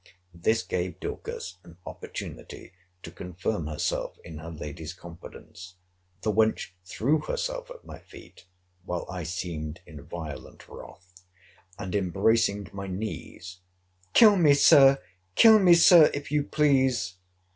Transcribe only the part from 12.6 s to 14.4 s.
my knees, Kill